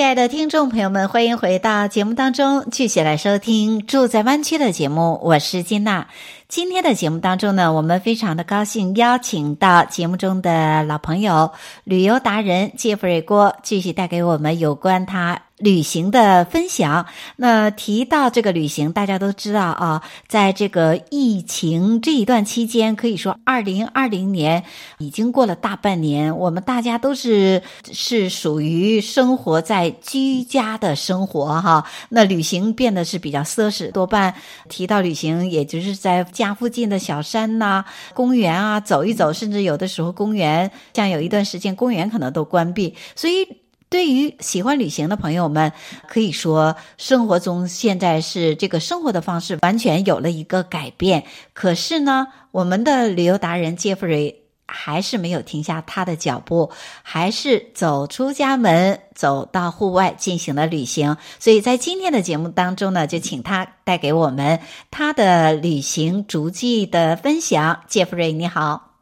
[0.00, 5.20] 亲爱的听众朋友们，欢迎回到节目当中，继续来收听《住在湾区》的节目。
[5.22, 6.06] 我是金娜。
[6.50, 11.52] 今天的节目当中呢，我们非常的高兴邀请到节目中的老朋友、
[11.84, 15.42] 旅游达人杰弗瑞郭，继续带给我们有关他。
[15.60, 17.04] 旅行的分享，
[17.36, 24.64] 那提到这个旅行，大家都知道啊，在这个疫情这一段期间，可以说二零二零年
[24.96, 27.62] 已经过了大半年，我们大家都是
[27.92, 31.84] 是属于生活在居家的生活哈。
[32.08, 34.32] 那旅行变得是比较奢侈，多半
[34.70, 43.60] 提到旅行，也就是在家附近的小山呐、啊、公园啊走一走，甚至有的时候公园像有一段时间公园可能都关闭，所以。
[43.90, 45.72] 对于喜欢旅行的朋友们，
[46.06, 51.24] 可以说生活中现在是这个生活的方式完全有了一个改变。
[51.54, 54.39] 可是呢，我们的旅游达人杰弗瑞
[54.72, 56.70] 还是没有停下他的脚步，
[57.02, 61.16] 还是走出家门，走到户外进行了旅行。
[61.38, 67.80] 所以在今天的节目当中呢，就请他带给我们他的旅行足迹的分享。
[67.88, 68.94] 杰弗瑞，你好。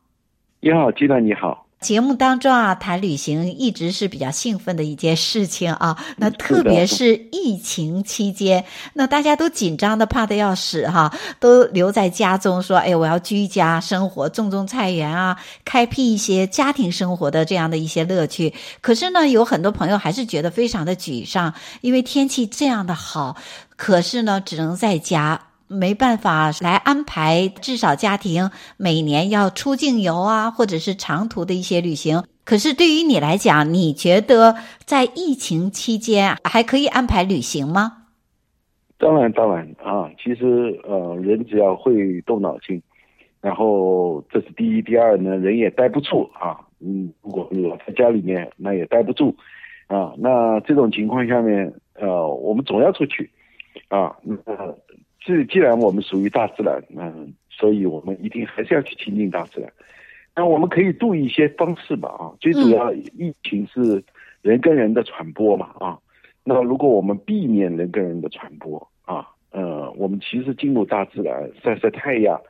[0.60, 1.67] 你好，吉娜，你好。
[1.80, 5.96] 节目当中啊，谈旅行一直是比较兴奋的一件事情啊。
[6.16, 23.36] 那特别是疫情期间，那大家都紧张的怕的要死哈，都留在家中说：“哎，我要居家生活，种种菜园啊，开辟一些家庭生活的这样的一些乐趣。”可是呢，有很多朋友还是觉得非常的沮丧，因为天气这样的好，
[23.76, 25.47] 可是呢，只能在家。
[25.69, 32.25] 没办法来安排，至少家庭每年要出境游啊，或者是长途的一些旅行。
[32.44, 34.56] 可是对于你来讲，你觉得
[34.87, 38.04] 在疫情期间还可以安排旅行吗？
[38.97, 42.82] 当然，当然啊，其实呃，人只要会动脑筋，
[43.41, 46.59] 然后这是第一，第二呢，人也待不住啊。
[46.81, 49.37] 嗯，如果老在家里面，那也待不住
[49.87, 50.15] 啊。
[50.16, 53.31] 那这种情况下面，呃，我们总要出去
[53.88, 54.16] 啊。
[54.25, 54.38] 嗯
[55.20, 59.70] 是，既然我们属于大自然，嗯，所以我们一定还是要去亲近大自然。
[60.34, 64.02] 那我们可以度一些方式吧，啊，最主要疫情是
[64.40, 65.98] 人跟人的传播嘛，啊，
[66.44, 72.40] 那如果我们避免人跟人的传播，啊，呃，我们其实进入大自然晒晒太阳，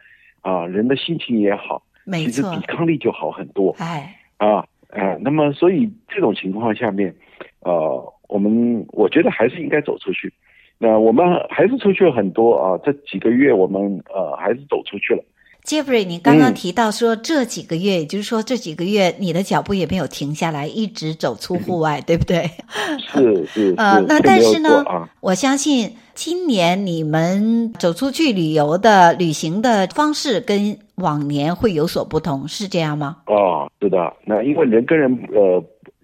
[0.42, 7.14] 啊，人的心情也好，其实抵抗力就好很多，哎，啊，哎，那么所以这种情况下面，
[7.60, 10.30] 呃，我们我觉得还是应该走出去。
[10.78, 13.80] 那我们还是出去了很多啊，这几个月我们
[14.14, 15.22] 呃还是走出去了。
[15.64, 22.48] 杰弗瑞，你刚刚提到说这几个月，嗯、也就是说这几个月你的脚步也没有停下来，一直走出户外，嗯、对不对？
[22.98, 23.74] 是是。
[23.76, 33.18] 呃，那但是呢，啊、我相信今年你们走出去旅游的旅行的方式跟往年会有所不同，是这样吗？
[33.26, 34.14] 哦，是的。
[34.24, 35.62] 那因为人跟人呃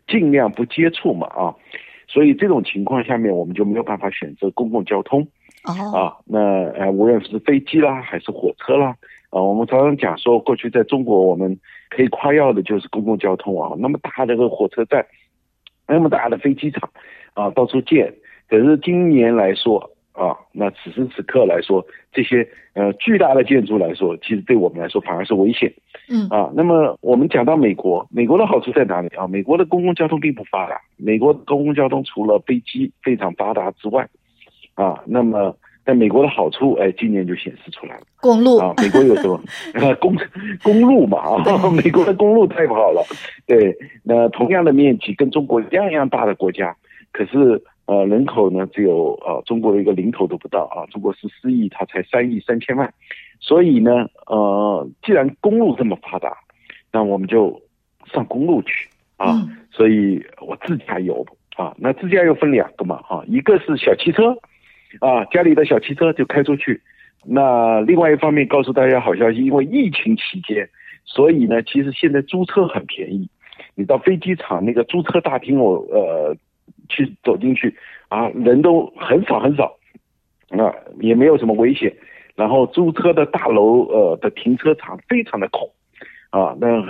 [0.09, 1.55] 尽量不接触嘛啊。
[2.15, 5.27] 所以这种情况下面，我们就没有办法选择公共交通
[5.65, 5.97] ，oh.
[5.97, 6.39] 啊，那
[6.79, 8.95] 呃，无论是飞机啦，还是火车啦，
[9.31, 11.59] 啊，我们常常讲说，过去在中国我们
[11.91, 15.05] 可以夸耀的就是公共交通啊，那么大的个火车站，
[15.89, 16.89] 那么大的飞机场，
[17.33, 18.15] 啊，到处建。
[18.49, 25.73] 可是今年来说，啊，那此时此刻来说，这些呃巨大的建筑来说，其实对我们来说反而是危险。
[26.09, 29.27] 嗯啊，那么我们讲到美国，美国的好处在哪里啊？
[29.27, 34.09] 美国的公共交通并不发达，美国的公共交通除了飞机非常发达之外，
[34.75, 38.03] 啊，那么在美国的好处，哎，今年就显示出来了。
[38.21, 39.43] 公路啊，美国有什么？
[39.75, 40.15] 呃，公
[40.63, 43.03] 公路嘛啊，美国的公路太不好了。
[43.49, 46.77] 对，那同样的面积跟中国一样一样大的国家，
[47.11, 47.61] 可是。
[47.87, 52.91] 呃，人口呢只有呃中国的一个零头都不到啊，中国十四亿，它才三亿三千万，
[53.41, 56.35] 所以呢，呃，既然公路这么发达，
[56.91, 57.61] 那我们就
[58.11, 58.89] 上公路去
[59.19, 59.33] 啊。
[59.33, 61.27] 嗯、所以我自驾游
[61.57, 64.35] 啊，那自驾游分两个嘛啊，一个是小汽车
[65.01, 66.81] 啊，家里的小汽车就开出去。
[67.27, 70.67] 那另外一方面告诉大家好消息，因为疫情期间，
[71.05, 73.29] 所以呢，其实现在租车很便宜。
[73.75, 76.35] 你到飞机场那个租车大厅，我呃。
[76.89, 77.75] 去走进去
[78.09, 79.77] 啊，人都很少很少，
[80.51, 81.95] 啊，也没有什么危险。
[82.37, 85.71] 然后租车的大楼呃的停车场非常的空，
[86.31, 86.83] 啊，那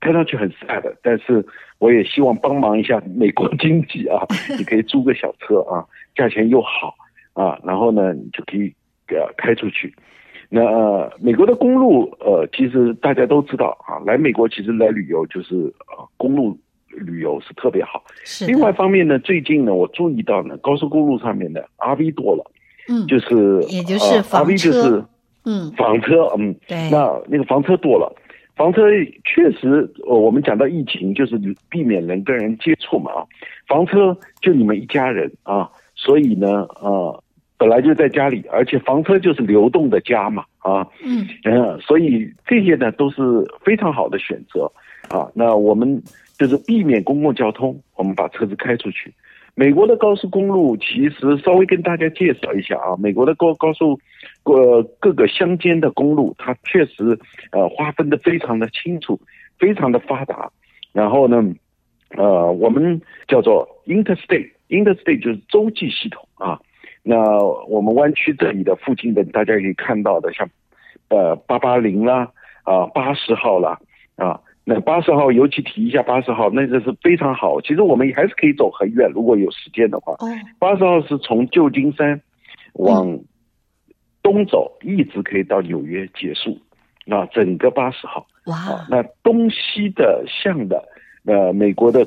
[0.00, 0.94] 看上去很 sad 的。
[1.02, 1.44] 但是
[1.78, 4.26] 我也希望帮忙一下美国经济啊，
[4.58, 6.94] 你可以租个小车啊，价钱又好
[7.32, 8.74] 啊，然后呢，你就可以
[9.08, 9.94] 呃开出去。
[10.50, 15.54] 那、呃、美国的公路，呃，其实大家都知道啊，来美国其实来旅游就是
[15.88, 16.56] 呃公路
[16.96, 18.02] 旅游是特别好。
[18.24, 18.46] 是。
[18.46, 22.50] 另外一方面呢，最近呢，我注意到呢，高速公路上面的 RV 多了，
[22.88, 25.04] 嗯，就是也就是房车，呃、RV 就是
[25.44, 28.14] 嗯房车，嗯，对，那那个房车多了，
[28.56, 28.82] 房车
[29.24, 31.38] 确实，呃，我们讲到疫情就是
[31.68, 33.26] 避免人跟人接触嘛啊，
[33.66, 37.20] 房车就你们一家人啊，所以呢，呃。
[37.56, 43.22] 本来就在家里，而且房车就是流动的家嘛，啊，嗯嗯，所以这些呢都是
[43.64, 44.70] 非常好的选择
[45.08, 45.30] 啊。
[45.34, 46.02] 那我们
[46.38, 49.12] 就是避免公共交通，我们把车子开出去。
[49.56, 53.96] 美国的高速公路其实稍微跟大家介绍一下啊，美国的高高速，
[54.42, 57.16] 呃，各个乡间的公路，它确实
[57.52, 59.20] 呃划分的非常的清楚，
[59.58, 60.50] 非常的发达。
[60.92, 61.40] 然后呢，
[62.16, 66.60] 呃，我们叫做 interstate，interstate 就是洲际系统啊。
[67.04, 67.16] 那
[67.68, 70.48] 我们湾区这里的附近的，大家可以看到的，像，
[71.08, 72.28] 呃，八八零啦，
[72.64, 73.78] 啊，八十号啦，
[74.16, 77.60] 啊，那八十号尤其提一下八十号，那个是非常好。
[77.60, 80.16] 其实我们还是可以走很远，如果有时间的话。
[80.58, 82.18] 八十号是从旧金山
[82.74, 83.18] 往
[84.22, 86.58] 东走，一直可以到纽约结束。
[87.04, 88.26] 那，整个八十号。
[88.46, 88.56] 哇。
[88.56, 90.82] 啊，那东西的向的，
[91.26, 92.06] 呃，美国的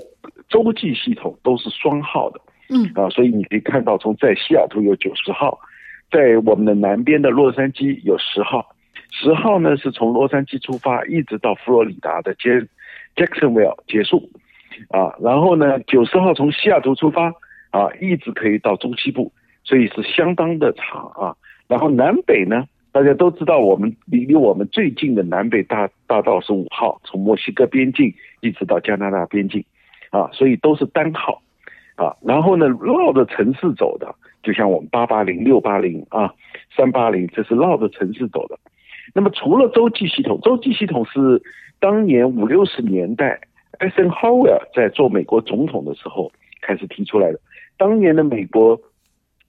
[0.49, 2.41] 洲际系统都是双号的。
[2.69, 5.59] 嗯啊，所以你可以看到，从在西雅图有九十号，
[6.11, 8.67] 在我们的南边的洛杉矶有十号，
[9.19, 12.67] 十号呢是从洛杉矶出发，一直到佛罗里达的杰
[13.15, 14.29] Jacksonville 结束，
[14.89, 17.33] 啊，然后呢九十号从西雅图出发，
[17.71, 19.31] 啊，一直可以到中西部，
[19.63, 21.35] 所以是相当的长啊。
[21.67, 29.65] 然后南北呢，大家都知道，我们离离我们最近的南北大大道是五号，从墨西哥边境一直到加拿大边境，
[30.11, 31.41] 啊，所以都是单号。
[31.95, 34.13] 啊，然后呢，绕着城市走的，
[34.43, 36.31] 就像我们八八零、六八零啊、
[36.75, 38.55] 三八零，这是绕着城市走的。
[39.13, 41.41] 那么除了洲际系统，洲际系统是
[41.79, 43.39] 当年五六十年代
[43.79, 46.31] 艾森豪威尔在做美国总统的时候
[46.61, 47.39] 开始提出来的。
[47.77, 48.79] 当年的美国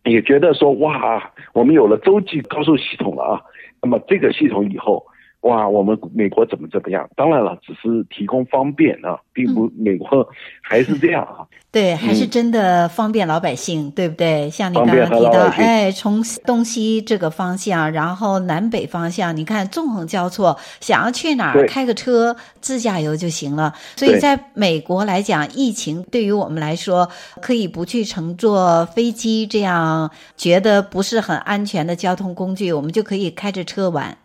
[0.05, 3.43] 也觉得说，哇，我们有了洲际高速系统了啊。
[3.83, 5.05] 那么这个系统以后。
[5.43, 7.09] 哇，我们美国怎么怎么样？
[7.15, 10.29] 当然了，只是提供方便啊，并不美国
[10.61, 11.47] 还是这样啊。
[11.71, 14.51] 对，还是真的方便老百姓，嗯、对不对？
[14.51, 23.73] 像你刚刚提到，哎，从东西这个方向，然后南北方向，你看纵横交错，想要去哪儿，开个车自驾游就行了。
[23.97, 27.09] 所以在美国来讲，疫情对于我们来说，
[27.41, 34.17] 可以不去乘坐飞机这样觉得不是很安全的交通工具，我们就可以开着车玩。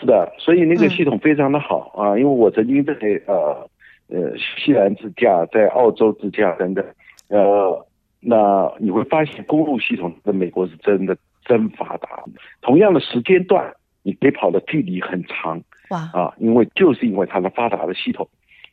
[0.00, 2.92] 是的，所以那个系统非常的好啊，因为我曾经在
[3.26, 3.68] 呃
[4.08, 6.84] 呃西南自驾，在澳洲自驾等等，
[7.28, 7.86] 呃，
[8.20, 12.24] 那你会发现公路系统在美国是真的真发达。
[12.60, 18.28] 同样的时间段，你可以跑的距离很长，哇啊，因为就是因为它的发达的系统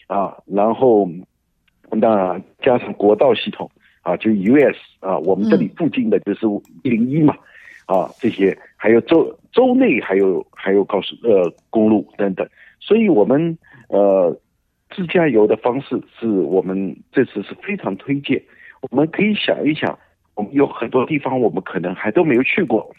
[0.07, 1.07] 啊，然后
[1.91, 3.69] 那加上国道系统
[4.01, 6.45] 啊，就 US 啊，我们这里附近的就是
[6.83, 7.35] 一零一嘛。
[7.87, 12.47] 啊，这些还有州州内还有还有高速呃公路等等，
[12.79, 13.57] 所以我们
[13.89, 14.33] 呃
[14.89, 18.41] 自驾游的方式是我们这次是非常推荐。
[18.89, 19.97] 我们可以想一想，
[20.35, 22.89] 我们有很多地方我们可能还都没有去过，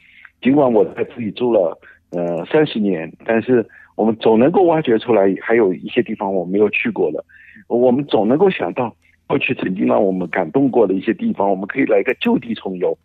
[0.43, 1.79] 尽管我在这里住了
[2.11, 7.25] 呃三十年，但是我们总能够挖掘出来，还有一些地方我没有去过的，
[7.69, 8.95] 我们总能够想到
[9.27, 12.97] 过去曾经让我们感动过的一些地方，我们可以来个旧地重游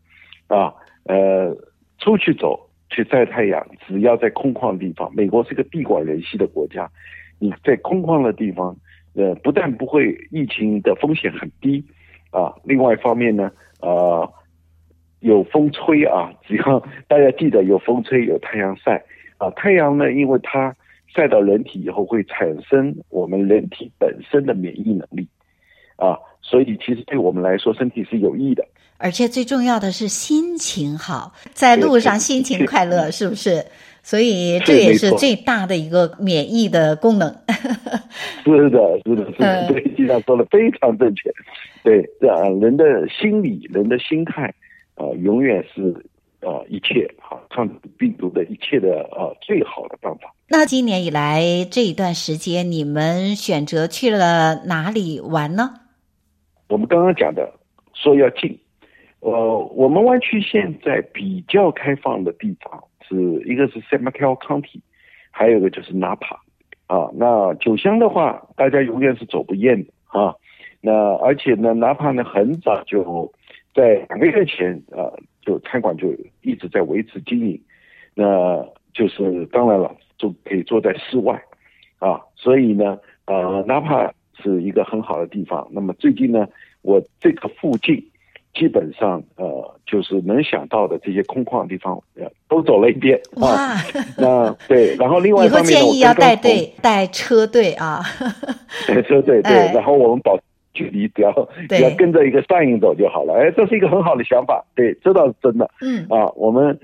[0.48, 0.74] 啊，
[1.06, 1.56] 呃。
[2.00, 5.14] 出去走，去晒太阳，只要在空旷地方。
[5.14, 6.90] 美国是个地广人稀的国家，
[7.40, 8.76] 你在空旷的地方，
[9.14, 11.84] 呃，不但不会疫情的风险很低，
[12.32, 13.52] 啊，另外一方面呢，
[13.82, 14.32] 呃，
[15.20, 19.04] 有风吹啊，只要大家记得有风吹，有太阳晒
[19.38, 20.76] 啊，太阳呢，因为它
[21.08, 25.28] 晒到人体以后会产生我们人体本身的免疫能力，
[25.98, 28.66] 啊，所以其实对我们来说身体是有益的。
[29.00, 33.64] 而且最重要的是心情好，在路上心情快乐，是不是？
[34.02, 37.30] 所以这也是最大的一个免疫的功能。
[38.46, 41.30] 是的，是的，是的，对，经常说的非常正确。
[41.84, 44.52] 对，这样人的心理、人的心态，
[44.96, 45.94] 呃，永远是
[46.40, 50.34] 呃一切好抗病毒的一切的呃最好的办法。
[50.48, 55.74] 那今年以来这一段时间，你们选择去了哪里玩呢？
[56.70, 57.52] 我们刚刚讲的
[57.94, 58.60] 说要进。
[59.20, 64.80] 呃，我们湾区现在比较开放的地方是一个是 San Mateo County，
[65.32, 66.38] 还有一个就是 Napa
[66.86, 67.10] 啊。
[67.16, 70.36] 那酒香的话，大家永远是走不厌的啊。
[70.82, 73.34] 那而且呢，Napa 呢很早就
[73.74, 75.10] 在两个月前啊，
[75.42, 77.60] 就餐馆就一直在维持经营
[78.14, 81.42] 那就是当然了，就可以坐在室外，
[81.98, 84.14] 啊，所以呢，呃，纳帕
[84.44, 85.68] 是一个很好的地方。
[85.72, 86.48] 那么最近呢，
[86.82, 88.04] 我这个附近
[88.54, 93.76] 基本上呃，就是能想到的这些空旷的地方，呃，都走了一遍啊。
[94.18, 98.02] 那对，然后另外一方面，以后建议要带队带车队啊，
[98.88, 100.38] 带车队对，然后我们保。
[100.74, 101.34] 距离只要
[101.68, 105.68] 只要跟着一个上影走就好了，哎，这是一个很好的想法，对，这倒是真的。
[105.82, 106.80] 嗯啊，我们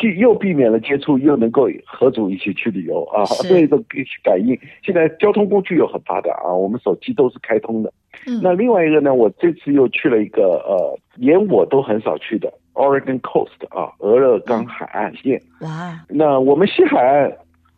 [0.00, 4.58] 既又避免了接触，又能够合组一起去旅游啊， 这种可以去感应。
[4.82, 7.92] 现在交通工具又很发达啊，我们手机都是开通的。
[8.26, 15.40] 嗯，那另外一个呢，我这次又去了一个呃，连我都很少去的 Oregon Coast 啊，俄勒冈海岸线。
[15.60, 17.32] 哇，那我们西海岸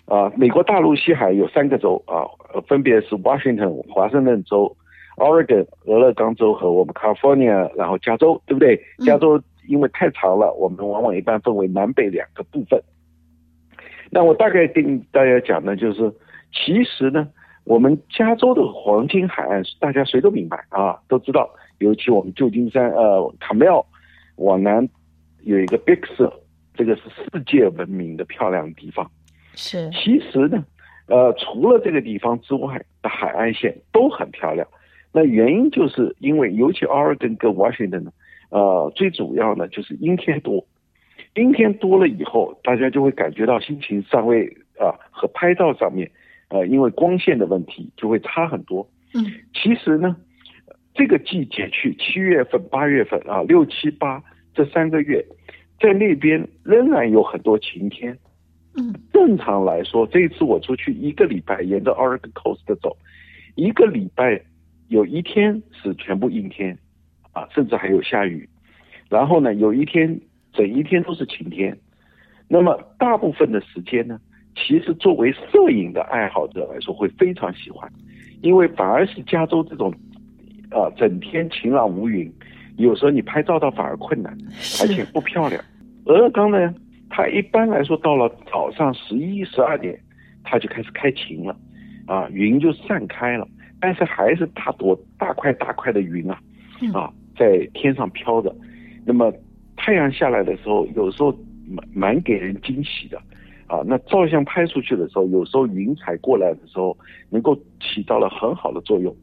[0.07, 2.25] 啊，美国大陆西海有三个州啊，
[2.69, 4.77] 分别是 Washington 华盛顿州。
[5.17, 8.81] Oregon 俄勒冈州和我们 California，然后加州，对不对？
[9.05, 9.39] 加州
[9.71, 12.83] 因为太长了，我们往往一般分为南北两个部分。
[14.11, 16.13] 那我大概跟大家讲呢，就是
[16.53, 17.29] 其实呢，
[17.63, 21.49] 我们加州的黄金海岸，大家谁都明白啊，都知道。
[21.79, 23.67] 尤其我们旧金山，呃，卡梅
[24.37, 24.87] 往南
[25.45, 26.33] 有一个 Big Sur，
[26.75, 29.09] 这个是世界闻名的漂亮的地方。
[29.55, 29.89] 是。
[29.91, 30.65] 其实呢，
[31.07, 34.67] 呃，除了这个地方之外的海岸线都很漂亮。
[35.13, 38.13] 那原因就是因为，尤其 Oregon 跟 Washington 呢，
[38.51, 40.67] 呃，最主要呢就是阴天多，
[41.35, 44.47] 阴天多了以后，大家就会感觉到心情上会
[44.79, 46.11] 啊和拍照上面，
[46.49, 48.89] 呃，因为光线的问题就会差很多。
[49.15, 50.17] 嗯，其实呢，
[50.95, 54.23] 这个季节去七月份、八月份啊，六七八
[54.55, 55.25] 这三个月，
[55.81, 58.19] 在那边仍然有很多晴天。
[58.77, 62.97] 嗯，正常来说，这一次我出去一个礼拜，沿着 Oregon Coast 走，
[63.55, 64.41] 一个礼拜。
[64.89, 66.77] 有一天是全部阴天，
[67.33, 68.49] 啊，甚至还有下雨，
[69.09, 70.21] 然后呢，有一天
[70.53, 71.77] 整一天都是晴天。
[72.49, 74.21] 那么大部分的时间呢，
[74.57, 77.91] 其实作为摄影的爱好者来说会非常喜欢，
[78.43, 79.93] 因为反而是加州这种，
[80.71, 82.33] 啊，整天晴朗无云，
[82.77, 84.37] 有时候你拍照倒反而困难，
[84.83, 85.63] 而且不漂亮。
[86.07, 86.75] 俄勒冈呢，
[87.09, 89.97] 它一般来说到了早上十一十二点，
[90.43, 91.57] 它就开始开晴了，
[92.07, 93.47] 啊，云就散开了。
[93.81, 96.39] 但是还是大朵大块大块的云啊，
[96.93, 98.55] 啊，在天上飘着。
[99.05, 99.33] 那么
[99.77, 101.35] 太阳下来的时候，有时候
[101.69, 103.19] 蛮蛮给人惊喜的，
[103.67, 106.97] 啊，那照相拍出去的时候，有时候云彩过来的时候，
[107.31, 109.15] 能够起到了很好的作用。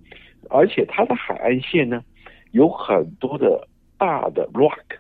[0.49, 2.03] 而且它的海岸线呢，
[2.51, 4.97] 有很多的大的 rock，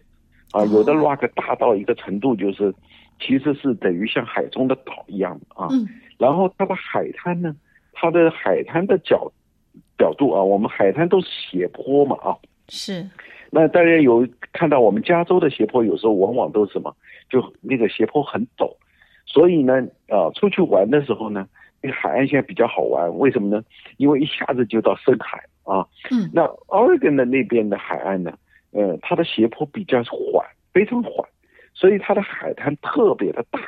[0.51, 2.73] 啊，有的 rock 大到一个程度，就是
[3.19, 5.67] 其实是等于像海中的岛一样的啊。
[6.17, 7.55] 然后它的海滩呢，
[7.93, 9.31] 它的海滩的角。
[9.99, 12.37] 角度啊，我们海滩都是斜坡嘛啊，
[12.69, 13.07] 是。
[13.49, 16.93] 那大家有看到我们加州的斜坡，有时候往往都是什么，
[17.29, 18.69] 就那个斜坡很陡，
[19.25, 19.73] 所以呢，
[20.09, 21.47] 啊，出去玩的时候呢，
[21.81, 23.63] 那个海岸线比较好玩，为什么呢？
[23.95, 25.87] 因为一下子就到深海啊。
[26.11, 26.29] 嗯。
[26.33, 28.33] 那 Oregon 的那边的海岸呢，
[28.71, 31.25] 呃，它的斜坡比较缓，非常缓，
[31.73, 33.59] 所以它的海滩特别的大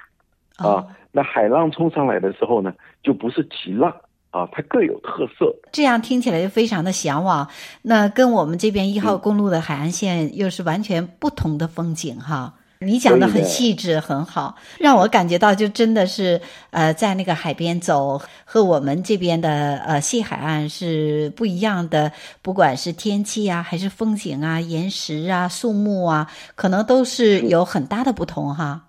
[0.57, 0.67] 啊。
[0.67, 0.87] 哦。
[1.13, 3.95] 那海浪冲上来的时候呢，就不是急浪。
[4.31, 7.47] 啊，它各有特色，这样听起来就非常的向往。
[7.81, 12.53] 那跟我们这边一号公路的海岸线又是完全不同的风景哈。
[12.81, 22.11] 你讲的很细致，很好，让我感觉到就真的是呃，在那个海边走，和我们这边的呃西海岸是不一样的。
[22.41, 28.85] 不管是天气啊，还是风景啊，岩石啊，树木啊，可能都是有很大的不同哈。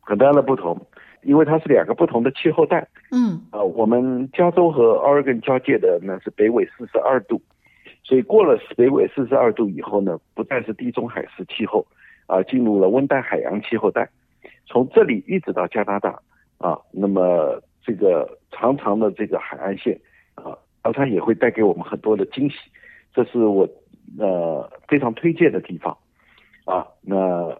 [0.00, 0.80] 很大的不同。
[1.22, 7.40] 因为它是两个不同的气候带，嗯，啊，我们加州和 Oregon 交界的呢是北纬四十二度，
[8.02, 11.86] 所以过了北纬四十二度以后呢，不再是地中海式气候，
[12.26, 14.08] 啊，进入了温带海洋气候带，
[14.66, 16.20] 从这里一直到加拿大，
[16.58, 20.00] 啊，那么这个长长的这个海岸线，
[20.34, 22.56] 啊，而它也会带给我们很多的惊喜，
[23.14, 23.68] 这是我
[24.18, 25.96] 呃非常推荐的地方，
[26.64, 27.56] 啊，那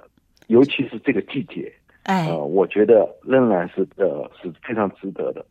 [0.48, 1.72] 尤其是这个季节。
[2.04, 5.44] 哎、呃，我觉得仍然是呃是非常值得的。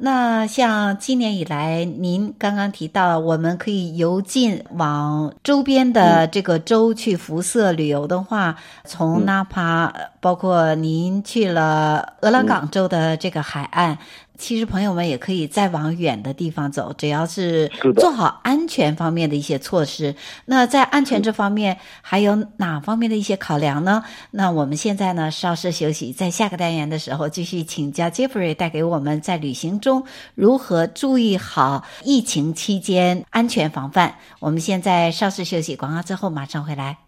[0.00, 13.94] 那像今年以来，您刚刚提到我们可以由近往周边的这个州去辐射旅游的话，嗯、从纳帕，包括您去了俄勒冈州的这个海岸。
[13.94, 13.98] 嗯
[14.38, 20.14] 其实朋友们也可以再往远的地方走，只要是做好安全方面的一些措施。
[20.46, 24.04] 那在安全这方面还有哪方面的一些考量呢？
[24.30, 30.04] 那我们现在呢稍事休息，在下个单元的时候继续请教 Jeffrey 带给我们在旅行中
[30.34, 34.14] 如何注意好疫情期间安全防范。
[34.38, 37.07] 我们现在稍事休息，广告之后马上回来。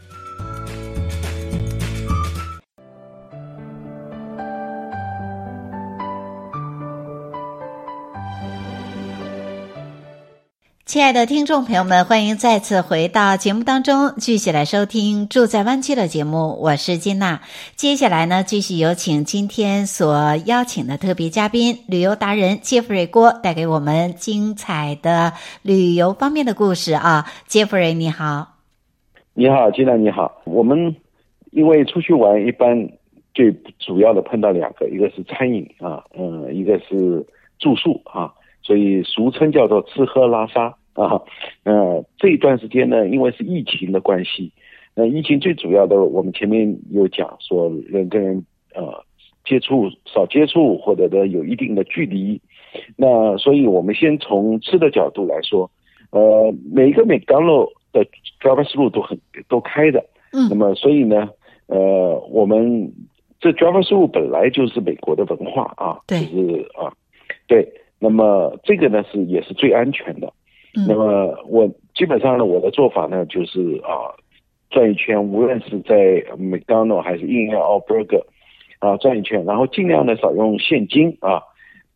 [10.91, 16.59] 亲爱的听众朋友们，欢迎再次回到节目当中，继续来收听《住在湾区》的节目。
[16.61, 17.39] 我是金娜。
[17.77, 25.31] 接下来呢，继续有请今天所邀请的特别嘉宾——旅游达人杰弗瑞郭，带给我们精彩的
[25.61, 27.25] 旅游方面的故事啊！
[27.47, 28.57] 杰弗瑞，你好。
[29.33, 30.41] 你好，金娜，你好。
[30.43, 30.93] 我们
[31.51, 32.89] 因为出去玩，一般
[33.33, 37.25] 最主要的碰到两个，一个是餐饮啊，嗯，一个是
[37.59, 38.29] 住宿啊，
[38.61, 40.75] 所以俗称叫做吃喝拉撒。
[40.93, 41.21] 啊，
[41.63, 44.51] 呃，这一段时间呢，因为是疫情的关系，
[44.93, 48.45] 那疫情最主要的，我们前面有讲说人跟人
[48.75, 49.03] 呃
[49.45, 52.41] 接触少接触，或者的有一定的距离，
[52.97, 55.71] 那所以我们先从吃的角度来说，
[56.11, 58.05] 呃，每一个麦当劳的
[58.41, 59.17] drive t h r o u 都很
[59.47, 61.29] 都开的，嗯，那么所以呢，
[61.67, 62.91] 呃，我们
[63.39, 66.91] 这 drive t h r o u 本来就是美国的文化啊，对，就是啊，
[67.47, 67.65] 对，
[67.97, 70.31] 那么这个呢是也是最安全的。
[70.73, 74.15] 那么我基本上呢，我的做法呢就是啊，
[74.69, 78.23] 转一圈，无论是在 McDonald 还是 In-N-Out Burger
[78.79, 81.43] 啊，转一圈，然后尽量的少用现金啊，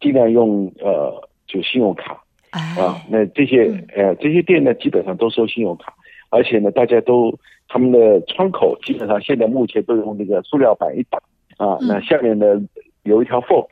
[0.02, 3.02] 尽量用呃就信用卡啊。
[3.10, 5.94] 那这些呃这些店呢，基本上都收信用卡，
[6.30, 7.34] 而且呢，大家都
[7.70, 11.22] 他们的窗口基本上现在目前都用那个塑料板一挡
[11.56, 12.62] 啊，那下面呢
[13.04, 13.64] 有一条缝，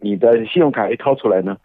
[0.00, 1.56] 你的信用卡一掏出来呢。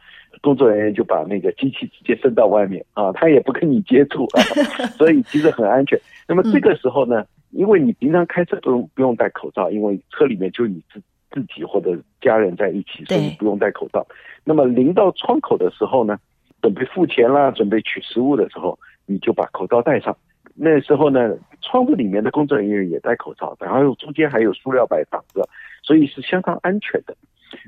[0.41, 4.41] 工作人员就把那个机器直接伸到外面啊， 他也不跟你接触啊，
[4.97, 5.99] 所以其实很安全。
[6.27, 14.05] 那么这个时候呢，因为你平常开车不用不用戴口罩，因为车里面就你自自己或者家人在一起，所以不用戴口罩。
[14.45, 16.17] 那么临到窗口的时候呢，
[16.61, 20.15] 准备付钱啦，准备取食物的时候，你就把口罩戴上。
[20.55, 25.47] 那时候呢，窗户里面的工作人员也戴口罩，然后中间还有塑料板挡着，
[25.83, 27.15] 所以是相当安全的。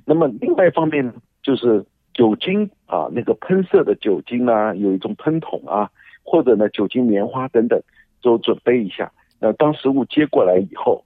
[0.06, 1.84] 那么另外一方面呢，就是。
[2.13, 5.89] 酒精啊，那个喷射的酒精啊，有一种喷筒啊，
[6.24, 7.82] 或者呢酒精棉花等等，
[8.21, 9.12] 都准备一下。
[9.39, 11.04] 那当食物接过来以后，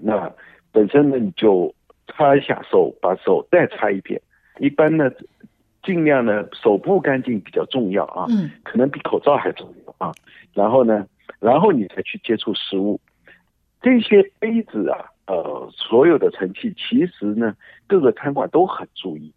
[0.00, 0.30] 那
[0.72, 1.74] 本身呢你就
[2.08, 4.20] 擦一下手，把手再擦一遍。
[4.58, 5.10] 一般呢，
[5.82, 10.12] 尽量呢手部干净比较重要啊，嗯，可能比口罩还重要啊。
[10.52, 11.06] 然后呢，
[11.38, 13.00] 然后你才去接触食物。
[13.80, 17.54] 这些杯子啊，呃，所有的盛器，其实呢
[17.86, 19.32] 各个餐馆都很注意。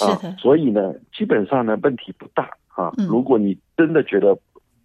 [0.00, 2.92] 啊，所以呢，基本上呢，问题不大啊。
[3.08, 4.36] 如果你真的觉得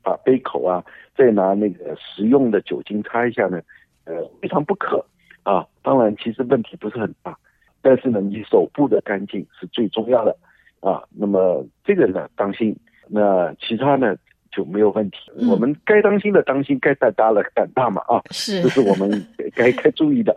[0.02, 0.84] 把杯口啊，
[1.16, 3.62] 再拿那个食用的酒精擦一下呢，
[4.06, 5.06] 呃，非常不可
[5.44, 5.66] 啊。
[5.82, 7.38] 当然，其实问题不是很大，
[7.82, 10.36] 但是呢，你手部的干净是最重要的
[10.80, 11.04] 啊。
[11.12, 12.76] 那么这个呢，当心，
[13.08, 14.16] 那其他呢
[14.52, 15.18] 就没有问题。
[15.38, 19.10] 嗯、我们该当心的当心，该胆大了胆大嘛啊，是，这是我们
[19.54, 20.36] 该该注意的。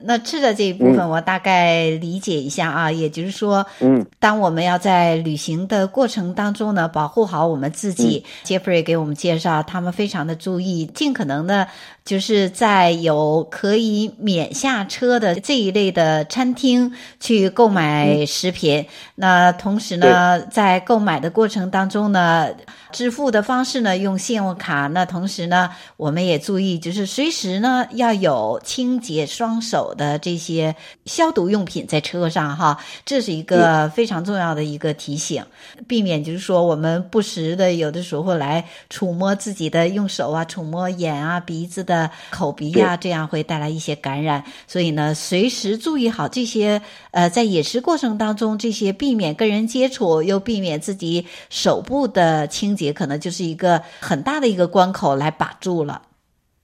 [0.00, 8.24] 那吃的这一部分，我大概理解一下啊，嗯、也就是说，嗯，当我们要在旅行的过程当中呢，保护好我们自己。
[8.44, 11.68] 杰弗瑞给我们介绍，他们非常的注意，尽可能的。
[12.08, 16.90] 就是在有可以免下车的这一类的餐厅
[17.20, 18.78] 去购买食品。
[18.80, 22.48] 嗯、那同时呢，在购买的过程当中呢，
[22.92, 24.86] 支付的方式呢用信用卡。
[24.86, 25.68] 那同时呢，
[25.98, 32.78] 我们也注意，就是随时呢要有清洁双手的这些消毒用品在车上哈。
[33.04, 35.44] 这是一个非常重要的一个提醒，
[35.86, 41.97] 避免就是说我们不时的有的时候来触摸自己的用手啊，触摸眼啊、鼻子的。
[42.30, 46.80] 口鼻呀、啊，这样会带来一些感染，所以呢，随时注意好这些。
[47.10, 56.02] 呃，在饮食过程当中，这些避免跟人接触，又避免自己手部的清洁，可能就是一个很大的一个关口来把住了。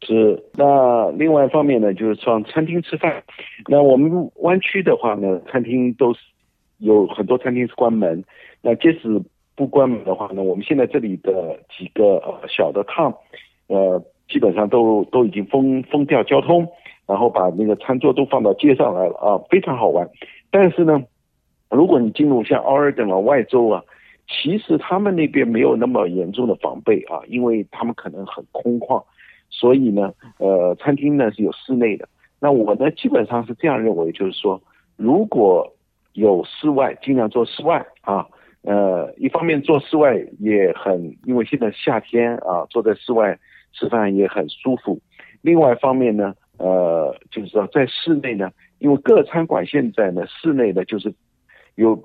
[0.03, 0.43] 是。
[0.53, 3.23] 那另外一方面呢，就是上餐厅吃饭。
[3.69, 6.21] 那我们湾区的话呢，餐厅都是
[6.79, 8.23] 有很多餐厅是关门。
[8.61, 9.21] 那即使
[9.57, 13.13] 不关门的话呢，我们现在这里的几个呃小的烫，
[13.69, 14.03] 呃。
[14.29, 16.67] 基本上都都已经封封掉交通，
[17.07, 20.09] 然后把那个餐桌都放到街上来了啊，非常好玩。
[20.51, 21.03] 但是呢，
[21.71, 23.83] 如果你进入像奥尔登啊、外州啊，
[24.27, 29.03] 其实他们那边没有那么严重的防备啊，因为他们可能很空旷，
[29.51, 32.09] 所以呢，呃，餐厅呢是有室内的。
[32.41, 34.61] 那我呢基本上是这样认为，就是说，
[34.97, 35.71] 如果
[36.15, 38.27] 有室外，尽量做室外啊。
[38.63, 43.39] 呃，一方面做室外也很，因为现在夏天啊，坐在室外。
[43.75, 44.99] 吃饭也很舒服，
[45.43, 51.13] 另外一方面呢，呃，就是说在室内呢，因为各餐馆现在呢，室内的就是
[51.75, 52.01] 有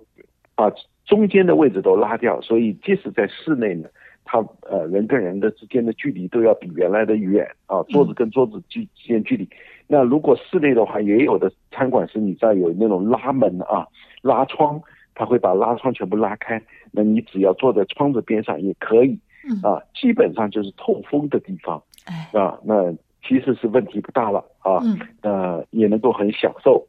[0.55, 0.71] 把
[1.05, 3.87] 中间的位置都拉掉，所以即使在室内呢，
[4.25, 9.43] 它呃人跟人的之间的距离都要比原来的远啊，桌子跟桌子之间距离。
[9.43, 9.49] 嗯、
[9.87, 13.87] 那如果室内的话，也有的餐馆是你知道有那种拉门啊、
[14.21, 14.81] 拉窗，
[15.15, 19.19] 它会把拉窗全部拉开，那你只要坐在窗子边上也可以。
[19.63, 26.85] 啊，基本上就是透风的地方，哎，啊，那其实是问题不大了啊，嗯，呃，也能够很享受。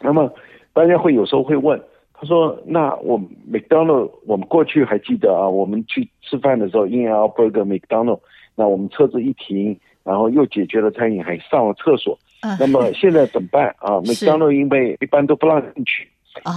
[0.00, 0.32] 那么
[0.72, 1.80] 大家会有时候会问，
[2.12, 8.18] 他说：“那我们麦当劳，我们过去还记得啊，我们去吃饭的时候，In-N-Out Burger 麦当劳，
[8.54, 12.18] 那我们车子一停，然后又解决了餐饮，还上了厕所。
[12.42, 14.00] 嗯、那么现在怎么办啊？
[14.06, 16.08] 麦当劳因为一般都不让进去，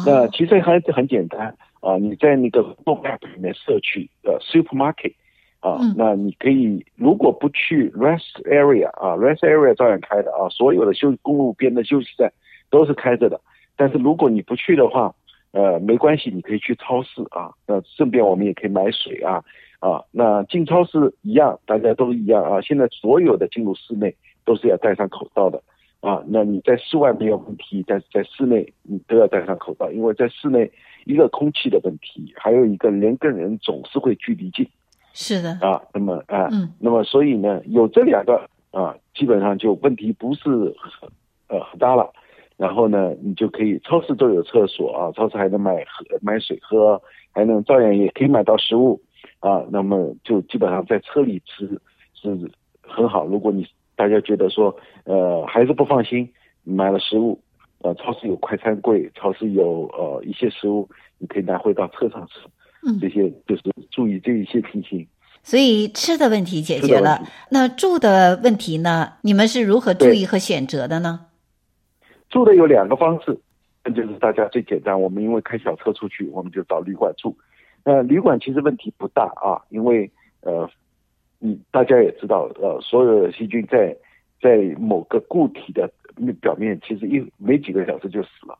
[0.05, 5.13] 那其实还是很简单啊，你在那个 Google Map 里面摄取呃 Supermarket。
[5.61, 12.31] 啊，那你可以如果不去 rest area 啊，rest area 照样开的啊，所有的休公路边的休息站
[12.69, 13.39] 都是开着的。
[13.75, 15.13] 但是如果你不去的话，
[15.51, 17.51] 呃，没关系，你可以去超市啊。
[17.67, 19.43] 那顺便我们也可以买水啊
[19.79, 20.01] 啊。
[20.11, 22.61] 那进超市一样，大家都一样啊。
[22.61, 25.61] 现在所有的进入室内都是要戴上口罩的
[26.01, 26.23] 啊。
[26.27, 30.71] 那你在室外没有问题，但是在室内你都要戴上口罩，因为在室内
[31.05, 34.65] 一个空气的问题，还有一个人跟人总是会距离近。
[35.13, 41.09] 是的啊，那么啊，嗯，那么所以呢，有这两个啊，基本上就问题不是很
[41.47, 42.11] 呃很大了。
[42.57, 49.01] 然后呢，你就可以超市都有厕所啊，超市还能买喝买水喝，还能照样也可以买到食物
[49.39, 49.63] 啊。
[49.69, 51.65] 那么就基本上在车里吃
[52.13, 53.25] 是很好。
[53.25, 56.29] 如果你大家觉得说呃还是不放心，
[56.63, 57.39] 买了食物，
[57.81, 62.41] 呃，超市有快餐柜，超市有呃一些食物，你可以拿回到车上吃。
[62.89, 65.07] 嗯，这些就是注意这一些情形，
[65.43, 67.21] 所以吃的问题解决了，
[67.51, 69.13] 那住的问题呢？
[69.21, 71.27] 你们是如何注意和选择的呢？
[72.29, 73.37] 住的有两个方式，
[73.93, 77.37] 就是大家最简单，我们因为开小车出去，我们就找旅馆住。
[77.83, 80.09] 那旅馆其实问题不大啊，因为
[80.41, 80.69] 呃，
[81.39, 83.95] 你大家也知道，呃，所有的细菌在
[84.41, 85.89] 在某个固体的
[86.41, 88.57] 表面，其实一没几个小时就死了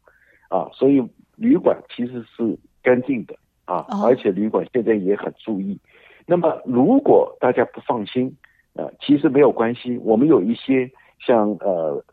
[0.50, 1.02] 啊，所以
[1.36, 3.36] 旅馆其实是干净的。
[3.70, 5.78] 啊，而且旅馆现在也很注意。
[6.26, 8.36] 那么，如果大家不放心，
[8.74, 9.98] 呃，其实没有关系。
[10.04, 12.04] 我们有一些像呃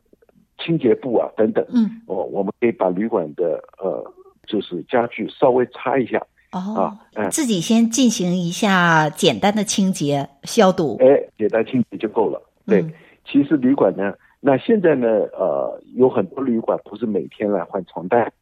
[0.58, 4.04] 清洁布啊等等，嗯，我我们可以把旅馆的呃
[4.46, 6.22] 就是家具稍微擦一下。
[6.52, 10.96] 哦，啊，自己先进行一下简单的清洁消毒。
[11.00, 12.40] 哎，简单清洁就够了。
[12.66, 12.92] 对，嗯，
[13.26, 15.06] 其实旅馆呢，那现在呢，
[15.38, 18.32] 呃，有很多旅馆不是每天来换床单。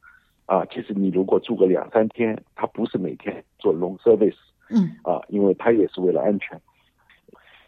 [0.46, 4.36] 啊，其实你如果住个两三天，他不是每天做 long service，
[4.68, 6.60] 嗯，啊，因为他也是为了安全，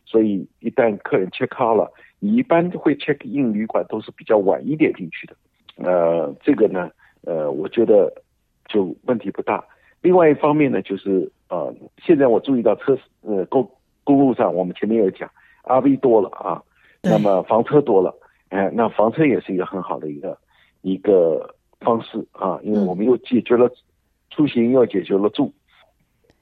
[0.05, 5.35] 所以一旦客人 check out 了，你一般会 check in 旅馆都是比较晚一点进去的，
[5.77, 6.91] 呃，这个呢，
[7.23, 8.12] 呃，我觉得
[8.67, 9.65] 就问题不大。
[10.03, 13.67] 另外一方面呢，就是呃，现在我注意到车呃公
[14.05, 15.31] 公路上，我们前面有讲
[15.65, 16.62] RV 多了啊，
[17.03, 18.15] 那么房车多了，
[18.51, 20.37] 哎、呃，那房车也是一个很好的一个
[20.83, 21.56] 一个。
[21.81, 23.71] 方式啊，因为我们又解决了
[24.31, 25.53] 出行，又解决了住。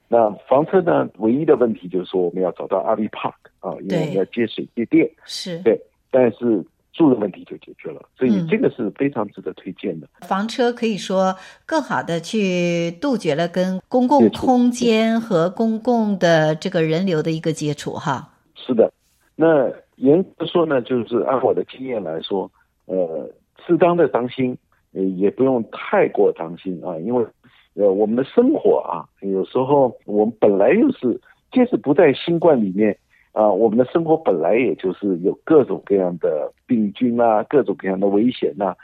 [0.09, 5.11] 那房车呢，唯一的问题就是说，我们要找到阿里 Park 啊，因为我们要接水接电。
[5.25, 5.59] 是。
[5.61, 10.07] 对，但是住的问题就解决了，所以这个是非常值得推荐的。
[10.21, 11.35] 房车可以说
[11.67, 18.31] 更好的去杜绝了跟公共空间和公共的这个人流的一个接触哈。
[18.55, 18.93] 是的，
[19.35, 22.49] 那严格说呢，就是按我的经验来说，
[22.85, 23.29] 呃，
[23.67, 24.57] 适当的当心。
[24.95, 27.27] 也，也不用太过担心啊，因为，
[27.75, 31.21] 呃，我们的生活啊，有时候我们本来就是，
[31.53, 32.97] 即使不在新冠里面
[33.33, 38.75] 啊，我们的生活本来也就是有各种各样的病菌啊，各种各样的危险呐，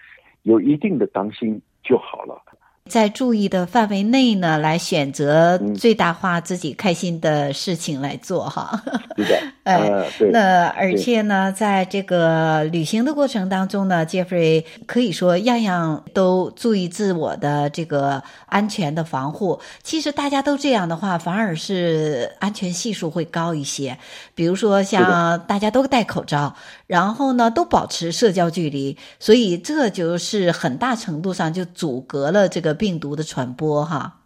[0.43, 2.37] 有一定的当心就好了。
[2.89, 8.83] 在注意的范围内呢，来选择最大化自己开心的事情来做哈。
[9.17, 19.61] 是的， 哎，那而且呢，在这个旅行的过程当中呢，Jeffrey 可以说样样都注意自我的这个安全的防护。
[19.85, 23.97] 其实大家都这样的话，反而是安全系数会高一些。
[24.35, 26.57] 比如说像大家都戴口罩，
[26.91, 32.77] 然后呢都保持社交距离，所以这就是很大程度上就阻隔了这个。
[32.81, 34.21] 病毒的传播，哈，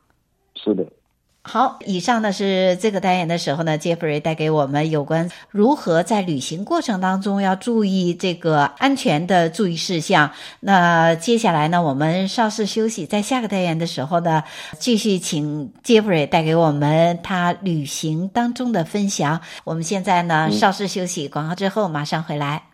[0.54, 0.86] 是的。
[1.46, 10.30] 好，以上呢是这个单元的时候呢，Jeffrey 带给我们有关如何在旅行过程当中要注意这个安全的注意事项。
[10.60, 14.42] 那接下来呢，我们稍事休息，在下个单元的时候呢，
[14.78, 19.42] 继续请 Jeffrey 带给我们他旅行当中的分享。
[19.64, 22.73] 我们现在呢，稍事休息，广告之后马上回来。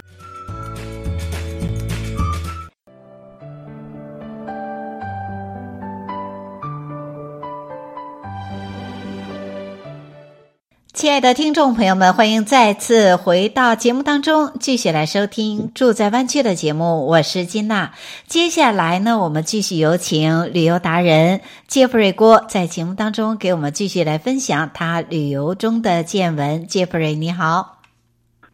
[11.01, 17.07] 亲爱的听众朋友们，欢迎再次回到节目当中，继续来收听《住在湾区》的节目。
[17.07, 17.93] 我是金娜。
[18.27, 26.67] 接下来呢，我们继续有请旅游达人杰弗瑞郭在节目当中给我们继续来分享他旅游中的见闻。
[26.67, 27.79] 杰弗瑞，你好。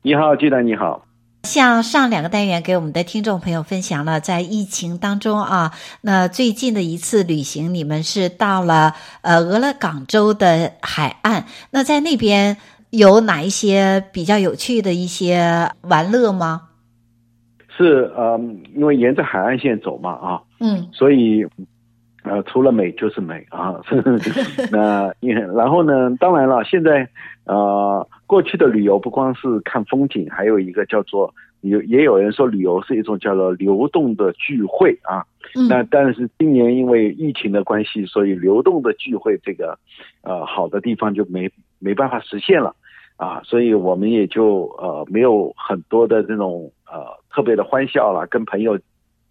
[0.01, 1.06] 你好，记得，你好。
[1.57, 8.93] 像上两个单元给我们的听众朋友分享了，在疫情当中啊，那最近的一次旅行，你们是到了
[9.23, 11.45] 呃俄勒冈州的海岸。
[11.71, 12.57] 那在那边
[12.91, 16.67] 有哪一些比较有趣的一些玩乐吗？
[17.75, 18.39] 是呃，
[18.75, 21.43] 因为沿着海岸线走嘛啊，嗯，所以
[22.21, 23.73] 呃，除了美就是美啊。
[24.71, 25.11] 那
[25.55, 27.09] 然后呢，当然了，现在
[27.45, 28.07] 呃。
[28.27, 35.23] 过去的旅游不光是看风景，还有一个叫做有也有人说旅游是一种叫做流动的聚会啊。
[35.55, 35.67] 嗯。
[35.67, 39.77] 那但是今年因为疫情的关系，所以流动的聚会这个
[40.21, 42.75] 呃好的地方就没没办法实现了
[43.15, 48.73] 啊，所以我们也就呃没有很多的这种呃特别的欢笑了，跟朋友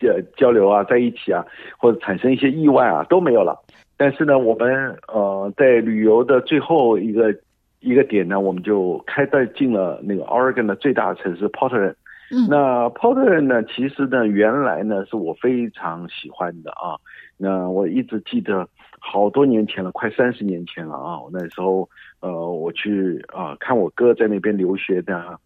[0.01, 1.45] 呃交流啊在一起啊，
[1.79, 3.57] 或者产生一些意外啊都没有了。
[3.97, 7.35] 但是呢，我们呃在旅游的最后一个。
[7.81, 11.95] 一个点呢，我们就开在进了那个 Oregon 的最大的城市 Portland。
[12.31, 16.97] 嗯，那 Portland 呢，其实呢，原来呢是我非常喜欢的啊。
[17.37, 21.21] 那我一直记得好多年前了，快三十年前了啊。
[21.21, 21.89] 我那时候
[22.21, 25.39] 呃，我去啊看我哥在那边留学的。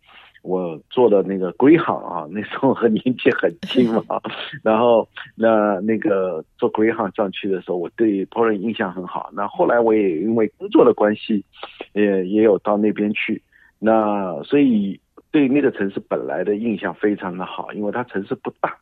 [0.43, 4.19] 我坐的那个归航啊， 那时候和年纪很轻嘛，
[4.65, 9.29] 然后那那个坐归航上去的时候，我对 Portland 印象很好。
[9.35, 11.45] 那后来我也因为工作的关系，
[11.93, 13.43] 也也有到那边去。
[13.79, 14.99] 那所以
[15.31, 18.77] 对那个城市本来的印象非常的好，因为它城市不大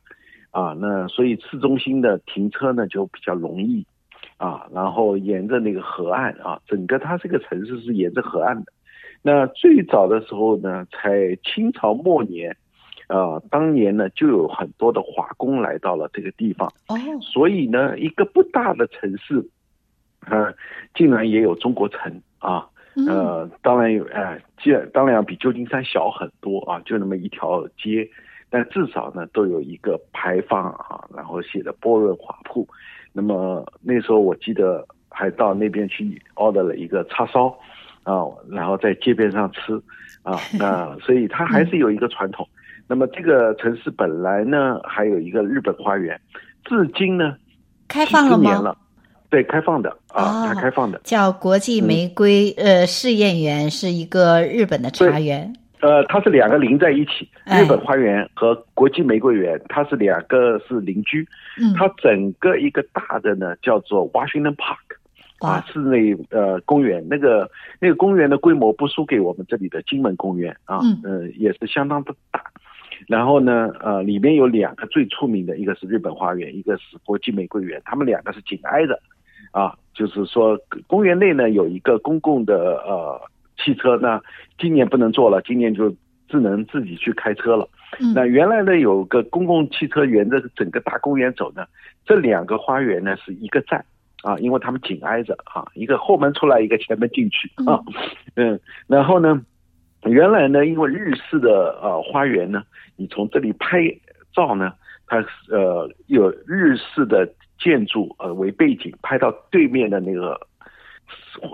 [0.51, 3.85] 啊，那所以市中心的停车呢就比较容易
[4.39, 8.73] 啊，然后沿着那个河岸啊，整个它这个城市是沿着河岸的。
[9.21, 12.57] 那最早的时候呢，在清朝末年，
[13.09, 19.45] 啊，当年呢就有很多的华工来到了这个地方，哦，所以呢，一个不大的城市，
[20.21, 20.55] 啊，
[20.95, 22.67] 竟然也有中国城啊，
[23.07, 28.09] 呃，当然有，哎，既然当然要比旧金山小很多啊，就那么一条街，
[28.51, 32.67] 但至少呢都有一个牌坊啊，然后写的波润华铺，
[33.13, 37.57] 那么那时候我记得还到那边去 order 了一个叉烧。
[38.05, 39.75] 啊，然后在街边上吃，
[40.23, 42.49] 啊，那 所以它还是有一个传统。
[42.87, 46.19] 那么这个城市本来呢，还有一个日本花园，
[46.65, 47.37] 至今呢，
[47.87, 48.75] 开放了吗？
[49.31, 55.55] 对，开放的啊，它开放的，叫国际玫瑰呃试验园，是一个日本的茶园。
[55.81, 61.27] 呃，它是两个邻在一起，日本花园和国际玫瑰园，它是两个是邻居。
[61.61, 64.77] 嗯，它整个一个大的呢，叫做 Washington Park。
[65.41, 72.43] 啊，室内呃公园，那个那个公园的规模不输给我们这里的金门公园啊，嗯、呃，也是相当的大。
[73.07, 78.99] 然后呢，呃，里面有两个最出名的，一个是日本花园，一个是国际玫瑰园，他们两个是紧挨着。
[79.51, 83.21] 啊，就是说公园内呢有一个公共的呃
[83.57, 84.21] 汽车呢，
[84.59, 85.89] 今年不能坐了，今年就
[86.29, 87.69] 只能自己去开车了。
[88.01, 91.67] 嗯、那原来呢有个公共汽车沿着整个大公园走呢，
[92.05, 93.85] 这两个花园呢是一个站。
[94.25, 97.79] 啊，因为他们紧挨着啊，一个后门出来，一个前门进去啊，
[98.35, 98.59] 嗯，
[98.89, 99.41] 然后呢，
[100.07, 102.65] 原来呢，因为日式的呃花园呢，
[102.97, 103.79] 你从这里拍
[104.35, 104.73] 照呢，
[105.07, 110.39] 它呃有日式的建筑呃为背景，拍到对面的那个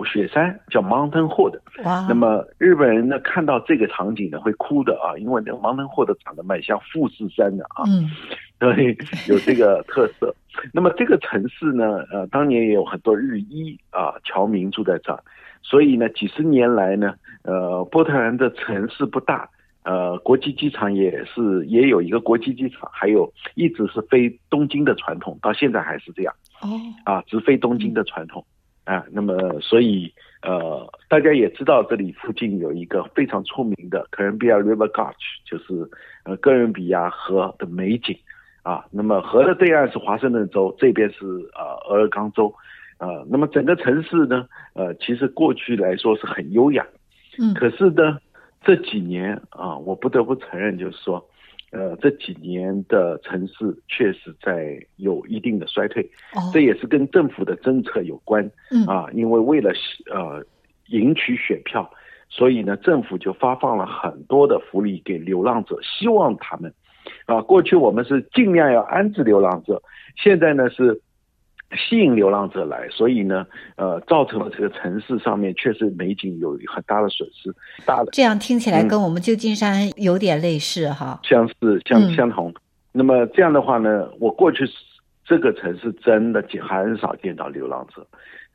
[0.05, 8.09] 雪山叫 Mountain Hood，哇，那么日本人呢看到这个场景呢会哭的啊，因为那个 Mountain Hood 长得蛮像富士山的啊，嗯，
[8.59, 10.33] 对，有这个特色。
[10.71, 15.19] 那么这个城市呢，呃，当年也有很多日裔啊侨民住在这儿，
[15.61, 17.13] 所以呢，几十年来呢，
[17.43, 19.49] 呃，波特兰的城市不大，
[19.85, 26.33] 呃，国际机场也是也有一个国际机场，还有一直是飞东京的传统，到现在还是这样。
[26.61, 26.67] 哦，
[27.05, 28.43] 啊，直飞东京的传统。
[28.83, 35.89] 啊，那么所以呃，大家也知道这里附近有一个非常出名的 Columbia River Gorge，就是
[36.23, 38.15] 呃哥伦比亚河的美景。
[38.61, 42.51] 啊，那么河的对岸是华盛顿州，这边是呃俄勒冈州，
[42.97, 46.83] 呃，那么整个城市呢，呃，其实过去来说是很优雅，
[47.39, 48.17] 嗯，可是呢，
[48.65, 51.23] 这几年啊，我不得不承认，就是说，
[51.71, 53.53] 呃，这几年的城市
[53.87, 58.43] 确实在有一定的衰退，哦、这也是跟政府的政策有关。
[58.71, 59.71] 嗯啊，因为为了
[60.11, 60.43] 呃
[60.87, 61.87] 赢取选票，
[62.27, 66.73] 所以呢，政府就发放了很多的福利给流浪者，希望他们
[67.27, 69.79] 啊，过去我们是尽量要安置流浪者，
[70.17, 70.99] 现在呢是。
[71.71, 77.53] 吸引流浪者来，所以呢，呃，造成了这个城市上面确实美景有很大的损失，
[77.85, 78.11] 大的。
[78.11, 82.49] 这样听起来跟我们旧金山有点类似哈，嗯、相似相相同。
[82.49, 82.55] 嗯、
[82.93, 84.63] 那么这样的话呢，我过去
[85.25, 88.07] 这个城市真的很少见到流浪者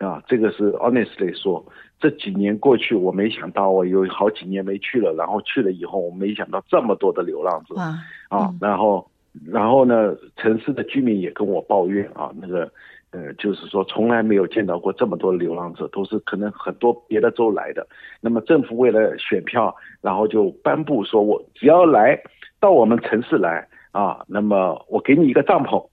[0.07, 1.63] 啊，这个是 honestly 说，
[1.99, 7.99] 这几年过去，我没想到我有好几年没去了，然后去了以后，我没想到这么多的流浪者啊，
[8.31, 9.07] 嗯、啊，然后
[9.47, 12.71] 然后呢，城市的居民也跟我抱怨啊，那个。
[13.13, 17.85] 呃，就是说，从来没有见到过这么多流浪者，都是可能很多别的州来的。
[18.21, 22.17] 那么政府为了选票，然后就颁布说，我只要来
[22.61, 25.85] 到我们城市来啊，那么我给你一个帐篷，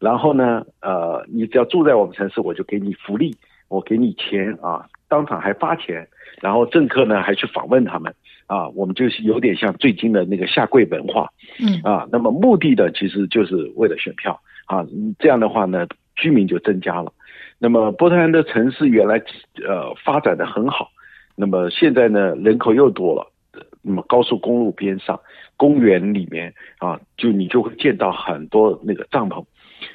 [0.00, 3.36] 然后呢，呃，你只要住在我们城市，我就给你福利，
[3.68, 6.04] 我给你钱啊，当场还发钱，
[6.42, 8.12] 然后政客呢还去访问他们
[8.48, 11.28] 啊，我们就是有点像最近的那个下跪文化，
[11.60, 14.84] 嗯啊，那么目的的其实就是为了选票啊，
[15.20, 15.86] 这样的话呢。
[16.16, 17.12] 居民就增加了，
[17.58, 19.22] 那么波特兰的城市原来
[19.66, 20.90] 呃发展的很好，
[21.34, 23.26] 那么现在呢人口又多了，
[23.82, 25.18] 那么高速公路边上、
[25.56, 29.44] 公园里面啊，就你就会见到很多那个帐篷，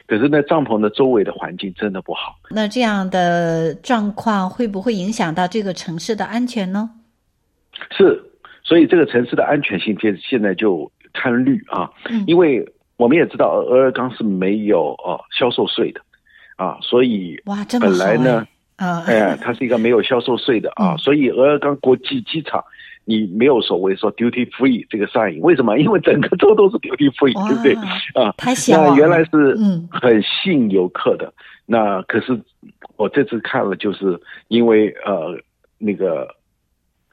[0.08, 2.36] 可是呢帐篷的周围的环境真的不好。
[2.52, 6.90] 那这样的状况会不会影响到这个城市的安全呢？
[7.92, 8.22] 是，
[8.64, 16.02] 所以这个城市的安全性现现在就堪虑啊，嗯、因为我们也知道俄勒冈是没有呃销售税的。
[16.60, 18.46] 啊，所以哇，这么本来呢，
[18.76, 22.62] 啊，哎，它是一个没有销售税的啊，所以俄勒冈国际机场
[23.06, 25.80] 你没有所谓说 duty free 这个 sign，为什么？
[25.80, 27.74] 因为整个州都是 duty free，对不对？
[28.22, 28.90] 啊，太小了。
[28.90, 29.58] 那原来是
[29.90, 31.34] 很吸引游客的，
[31.66, 32.38] 那可是
[32.98, 34.20] 我这次看了，就是
[34.50, 35.40] 因为呃
[35.78, 36.28] 那个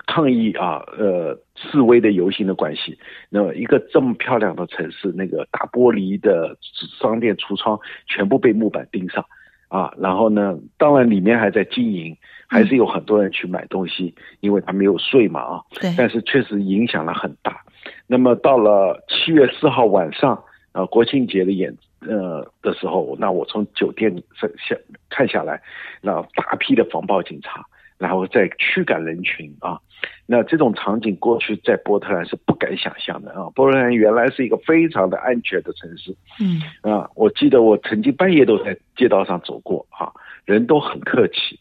[0.07, 6.57] 抗议啊，呃示威的游行的关系，那么一个这么漂亮的城市，那个大玻璃的
[7.01, 9.25] 商店橱窗全部被木板钉上。
[9.69, 12.17] 啊，然后呢，当然里面还在经营，
[12.47, 15.61] 还是有很多人去买东西，嗯、因为他没有税嘛啊。
[15.81, 15.93] 对。
[15.99, 17.61] 但是确实影响了很大。
[18.07, 20.41] 那么到了七月四号晚上，
[20.71, 24.77] 呃，国庆节的演呃的时候，那我从酒店下下
[25.11, 25.61] 看下来，
[26.01, 27.67] 那大批的防暴警察。
[27.99, 29.79] 然后再驱赶人群啊，
[30.27, 33.49] 那这种场景过去在波特兰是不敢想象的啊。
[33.55, 36.61] 波特兰原来是一个非常的安全的城市，嗯
[36.93, 40.13] 啊，我记得我曾经半夜都在街道上走过啊，
[40.45, 41.59] 人都很客气，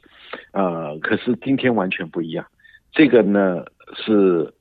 [0.52, 2.46] 呃，可是今天完全不一样。
[2.92, 4.54] 这个呢是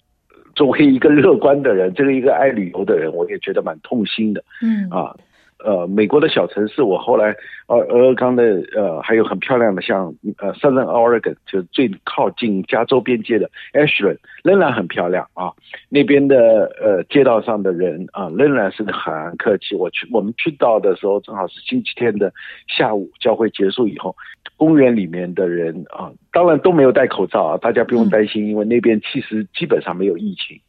[0.55, 5.17] 作为一个乐观的人，这个一个爱旅游的人，我也觉得蛮痛心的，嗯啊。
[5.65, 7.35] 呃，美国的小城市，我后来，
[7.69, 8.43] 呃，俄勒冈的，
[8.77, 15.51] 呃，还有很漂亮的，像呃，Southern Oregon，就是最靠近加州边界的 Ashland，仍然很漂亮啊。
[15.89, 19.75] 那边的呃街道上的人啊，仍然是很客气。
[19.75, 22.31] 我去，我们去到的时候，正好是星期天的
[22.69, 24.15] 下午，教会结束以后，
[24.59, 30.61] 公园里面的人啊，当然都没有戴口罩啊，大家不用担心，因为那边其实基本上没有疫情。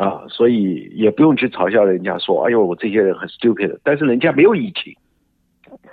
[0.00, 4.96] 啊，所以也不用去嘲笑人家说，哎呦，我这些人很 stupid，但是人家没有疫情。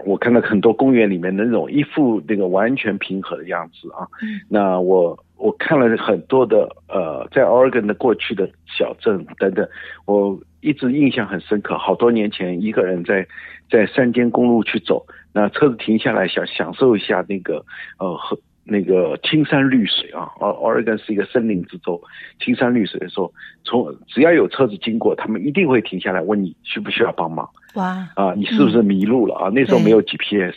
[0.05, 4.07] 我看到很多公园里面那种一副那个完全平和的样子啊。
[4.21, 9.67] 嗯、那我我看了很多的呃，在 Oregon 的过去的小镇等等，
[10.05, 11.77] 我一直印象很深刻。
[11.77, 13.27] 好多年前，一个人在
[13.69, 17.65] 在山间公路去走，那车子停下来想享受一下那个
[17.99, 18.39] 呃和。
[18.67, 22.01] 那个青山绿水啊，Oregon 是一个森林之州，
[22.39, 23.31] 青山绿水的时候，
[23.63, 27.49] 从只要有车子经过，他们一定会停下来问你需不需要帮忙。
[27.75, 29.47] 哇，啊，你是不是迷路了啊？
[29.49, 30.55] 嗯、那时候没有 GPS，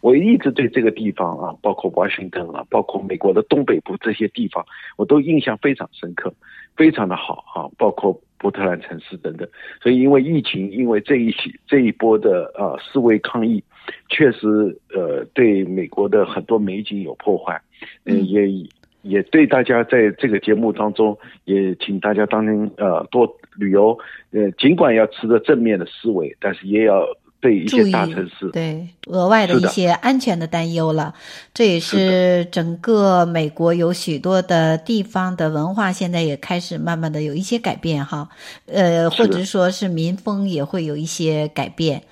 [0.00, 4.64] 我一直对这个地方啊，包括 Washington 啊，包括美国的东北部这些地方，
[4.96, 6.32] 我都印象非常深刻，
[6.76, 9.48] 非常的好啊，包括波特兰城市等等。
[9.82, 13.62] 所以因为疫情，因为这一起这一波的啊示威抗议。
[14.08, 17.56] 确实，呃，对美国的很多美景有破坏，
[18.04, 18.68] 嗯、呃，也
[19.02, 23.96] 也对大家在这个节目当中，也请大家当心，呃，多旅游，
[24.32, 27.06] 呃，尽管要持着正面的思维，但是也要
[27.40, 28.50] 对一些大城市。
[28.52, 31.14] 对额外的一些安全的担忧了。
[31.54, 38.28] 这也是整个美国有许多的地方的文化，现在也开始慢慢的有一些改变哈，
[38.66, 42.02] 呃，或者说是民风也会有一些改变。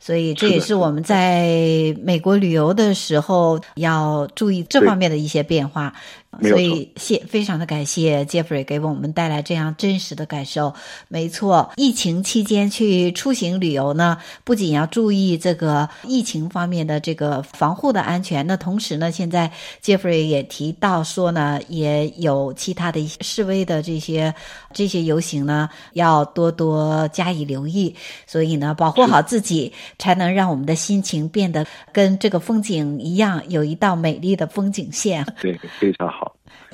[0.00, 5.94] 所以这也是我们在美国旅游的时候要注意这方面的一些变化。
[6.42, 10.72] 所以谢非常的感谢 Jeffrey 给我们带来这样真实的感受。
[11.08, 19.50] 没错，疫情期间去出行旅游呢，不仅要注意这个疫情方面的这个防护的安全，那同时呢，现在
[19.82, 24.34] Jeffrey 也提到说呢，也有其他的一些示威的这些
[24.72, 27.94] 这些游行呢，要多多加以留意。
[28.26, 35.24] 所以呢，保护好自己，才能让我们的心情变得跟这个风景一样，有一道美丽的风景线。
[35.40, 36.23] 对，非常好。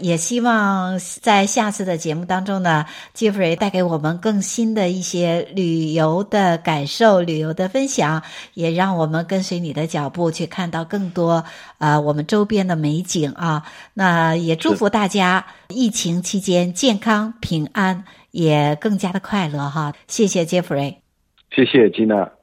[0.00, 8.22] 也希望在下次的节目当中呢，Jeffrey 带给我们更新的一些旅游的感受、旅游的分享，
[8.54, 11.44] 也让我们跟随你的脚步去看到更多
[11.78, 13.62] 啊、我们周边的美景啊。
[13.94, 19.94] 那也祝福大家疫情期间健康平安，也更加的快乐哈。
[20.08, 20.96] 谢谢 Jeffrey，
[21.54, 22.39] 谢谢吉娜。